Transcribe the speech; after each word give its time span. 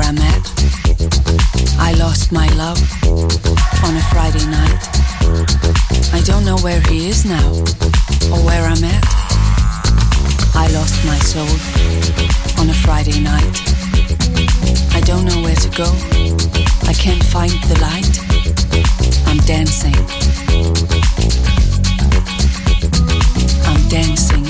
Where 0.00 0.08
I'm 0.08 0.18
at. 0.18 0.44
I 1.78 1.92
lost 1.98 2.32
my 2.32 2.48
love 2.54 2.80
on 3.84 3.96
a 3.96 4.04
Friday 4.12 4.44
night. 4.46 4.80
I 6.12 6.22
don't 6.24 6.44
know 6.44 6.56
where 6.58 6.80
he 6.88 7.08
is 7.08 7.24
now 7.24 7.48
or 8.32 8.40
where 8.44 8.64
I'm 8.64 8.84
at. 8.84 9.04
I 10.54 10.68
lost 10.72 11.04
my 11.04 11.18
soul 11.18 11.52
on 12.60 12.70
a 12.70 12.74
Friday 12.74 13.20
night. 13.20 13.52
I 14.94 15.00
don't 15.04 15.24
know 15.24 15.42
where 15.42 15.56
to 15.56 15.70
go. 15.70 15.88
I 16.88 16.94
can't 16.94 17.22
find 17.22 17.52
the 17.70 17.78
light. 17.80 18.16
I'm 19.26 19.38
dancing. 19.44 19.96
I'm 23.66 23.88
dancing 23.88 24.49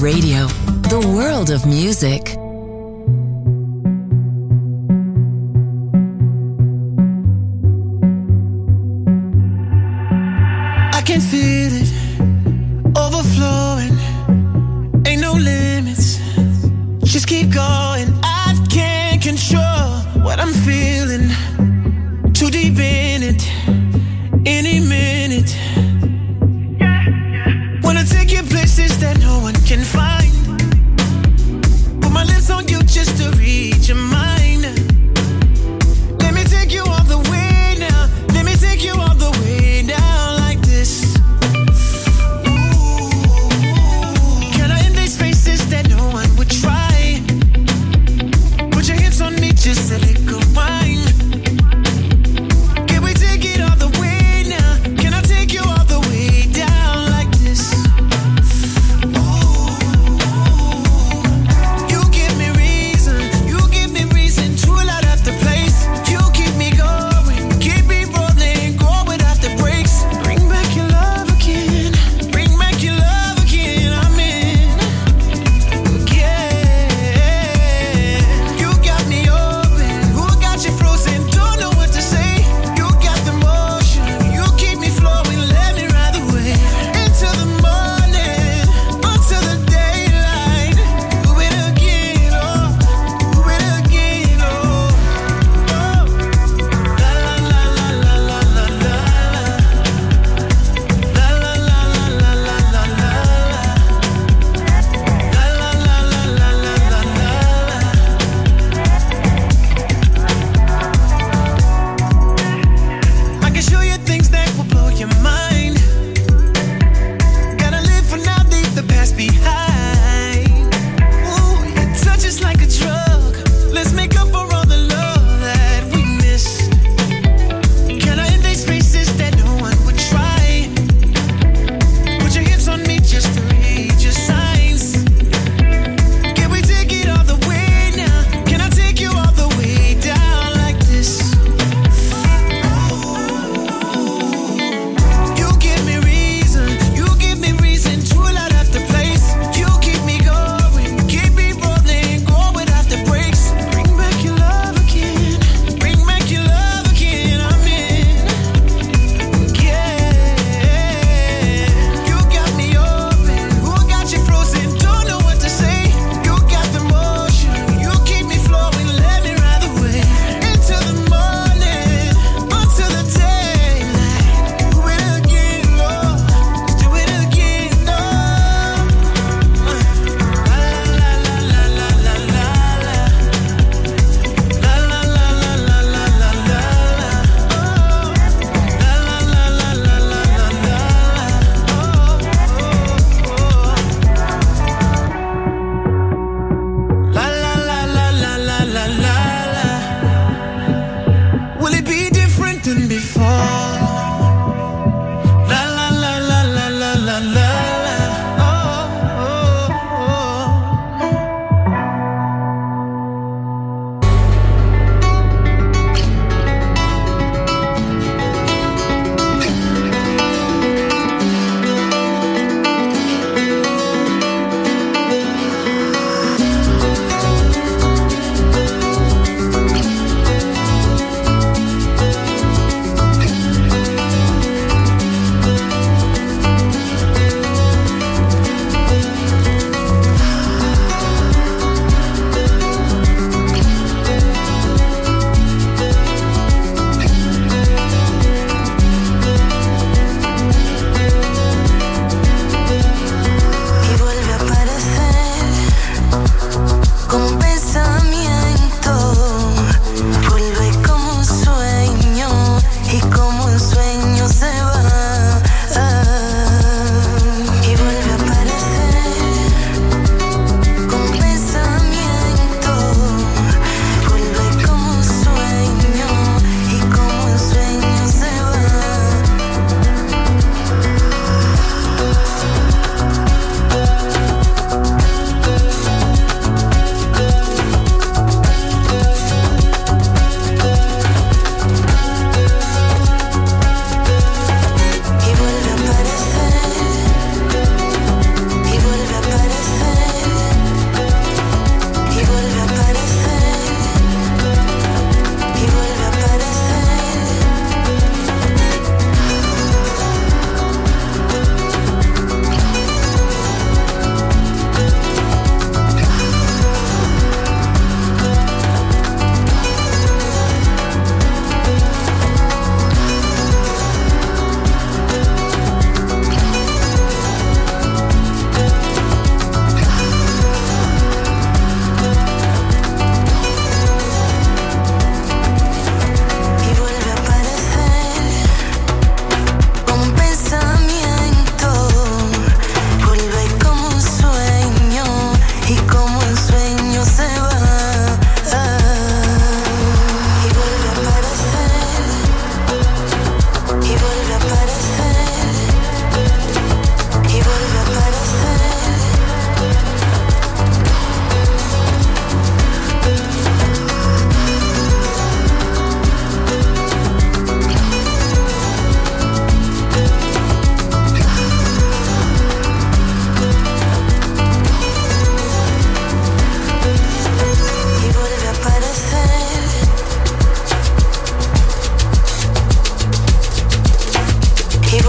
Radio, 0.00 0.48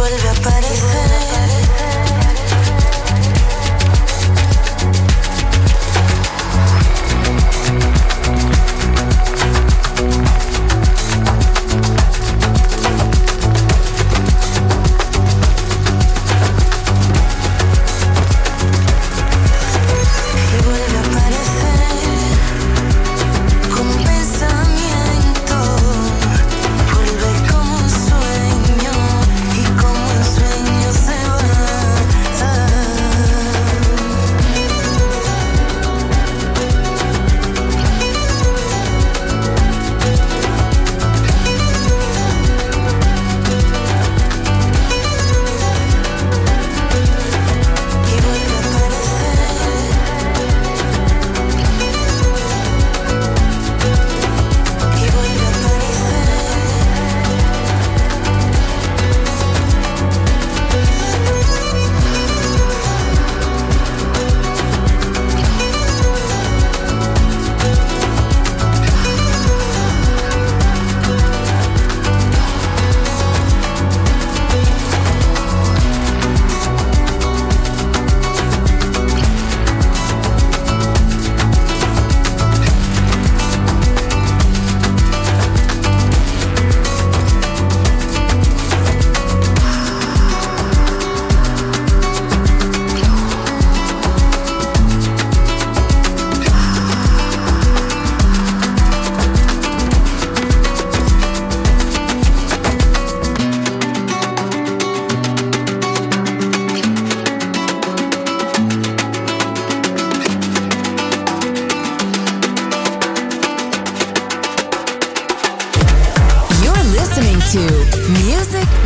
vuelve 0.03 0.27
a 0.27 0.31
aparecer. 0.31 0.62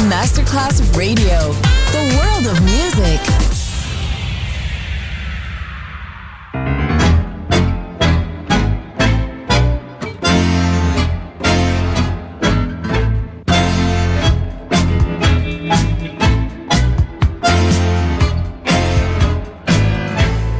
Masterclass 0.10 0.82
Radio, 0.98 1.54
the 1.94 2.04
world 2.18 2.48
of 2.48 2.60
music. 2.64 3.22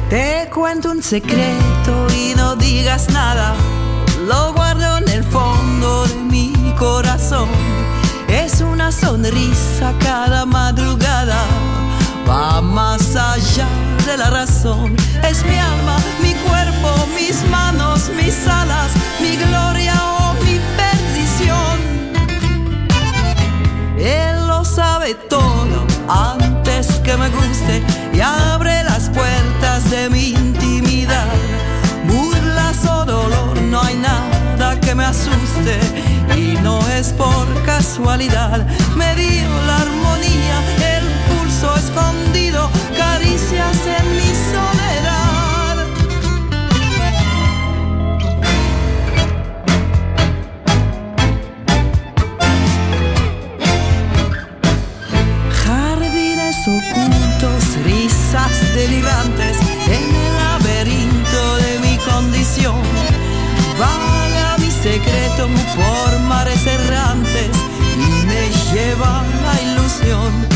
Te 0.08 0.48
cuento 0.50 0.92
un 0.92 1.02
secreto 1.02 2.06
y 2.14 2.32
no 2.34 2.56
digas 2.56 3.10
nada. 3.10 3.54
Sonrisa 8.90 9.92
cada 9.98 10.46
madrugada. 10.46 11.44
Va 12.28 12.60
más 12.60 13.16
allá 13.16 13.66
de 14.06 14.16
la 14.16 14.30
razón. 14.30 14.96
Es 15.22 15.44
mi 15.44 15.58
alma, 15.58 15.96
mi 16.22 16.32
cuerpo, 16.34 17.06
mis 17.14 17.42
manos, 17.50 18.10
mis 18.16 18.46
alas, 18.46 18.92
mi 19.20 19.36
gloria 19.36 19.94
o 20.20 20.34
mi 20.44 20.58
perdición. 20.76 21.76
Él 23.98 24.46
lo 24.46 24.64
sabe 24.64 25.14
todo 25.28 25.86
antes 26.08 26.86
que 27.04 27.16
me 27.16 27.28
guste 27.28 27.82
y 28.12 28.20
abre 28.20 28.84
las 28.84 29.10
puertas 29.10 29.90
de 29.90 30.08
mi 30.08 30.30
intimidad. 30.30 31.34
Burlas 32.06 32.84
o 32.86 33.04
dolor, 33.04 33.60
no 33.62 33.82
hay 33.82 33.96
nada 33.96 34.78
que 34.80 34.94
me 34.94 35.04
asuste 35.04 36.17
y 36.36 36.56
no 36.62 36.78
es 36.90 37.08
por 37.12 37.46
casualidad. 37.64 38.66
Me 38.96 39.14
dio 39.14 39.48
la 39.66 39.76
armonía, 39.76 40.58
el 40.96 41.06
pulso 41.28 41.74
escondido, 41.76 42.70
caricias 42.96 43.78
en 43.98 44.06
mi 44.16 44.32
soledad. 44.52 45.76
Jardines 55.64 56.56
ocultos, 56.68 57.62
risas 57.84 58.74
delirantes 58.74 59.47
la 68.98 69.62
ilusión. 69.62 70.47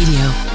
Radio. 0.00 0.49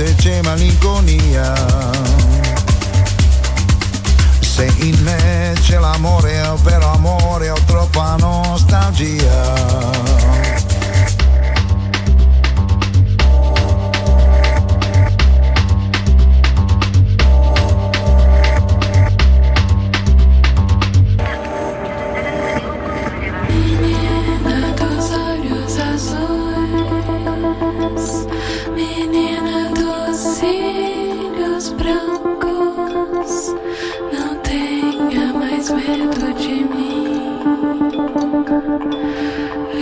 se 0.00 0.14
c'è 0.14 0.42
malinconia. 0.42 1.52
Se 4.40 4.72
in 4.78 4.98
me 5.02 5.54
c'è 5.60 5.78
l'amore, 5.78 6.40
vero 6.62 6.92
amore 6.92 7.50
ho 7.50 7.58
troppa 7.66 8.16
nostalgia. 8.18 10.19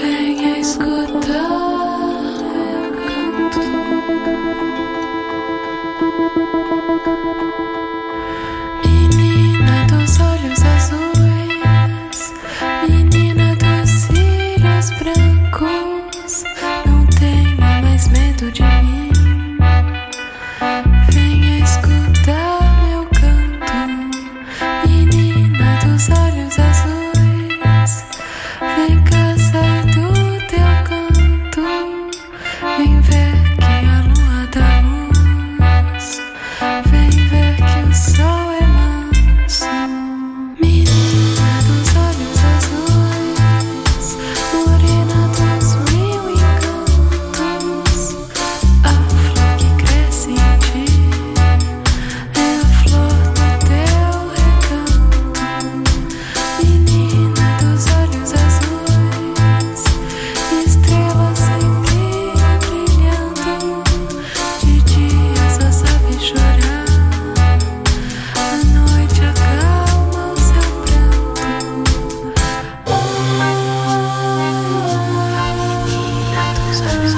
Hänga 0.03 0.57
i 0.57 0.65
skuttar 0.65 1.58
Peace. 76.81 77.18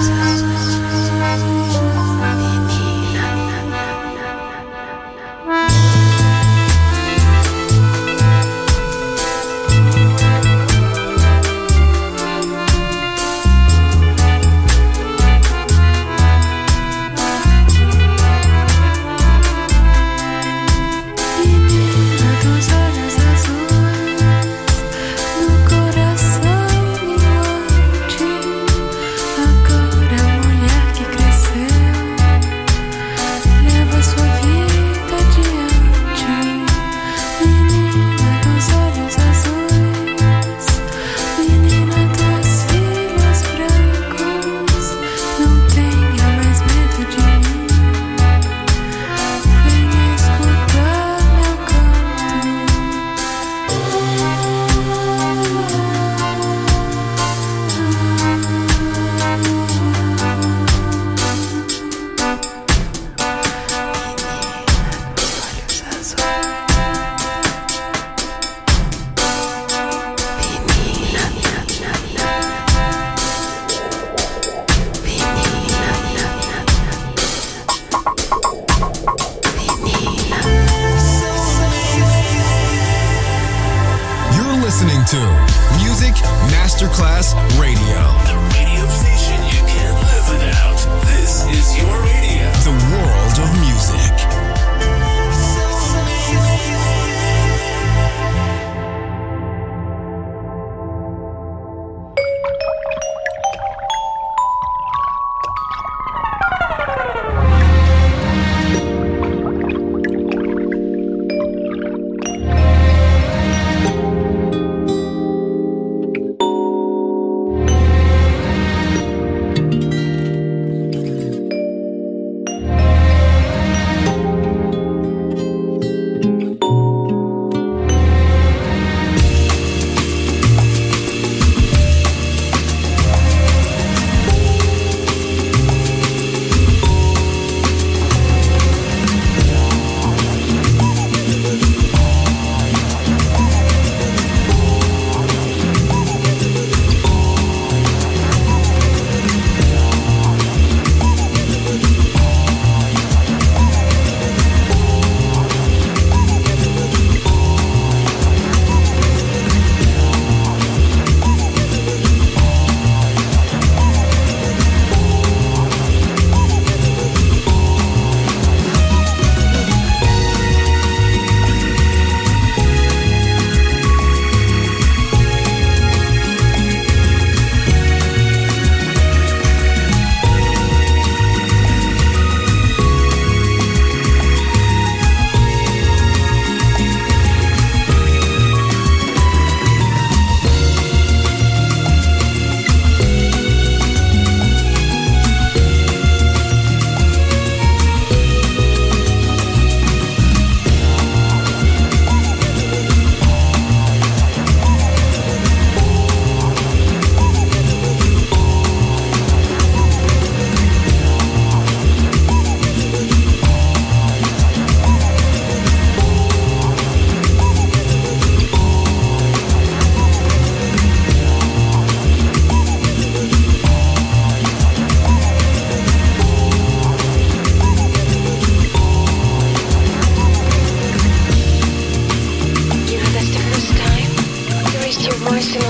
Christ 235.41 235.70